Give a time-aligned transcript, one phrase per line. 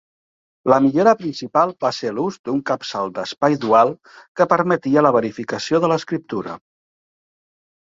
[0.71, 3.93] La millora principal va ser l'ús d'un capçal d'espai dual
[4.41, 6.59] que permetia la verificació de l'escriptura.